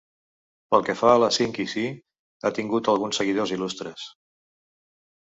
Pel 0.75 0.85
que 0.87 0.95
fa 1.01 1.11
a 1.17 1.19
la 1.25 1.29
sínquisi, 1.37 1.85
ha 2.49 2.55
tingut 2.61 2.93
alguns 2.97 3.23
seguidors 3.23 3.57
il·lustres. 3.59 4.11